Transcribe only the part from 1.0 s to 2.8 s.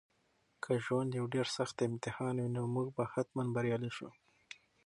یو ډېر سخت امتحان وي نو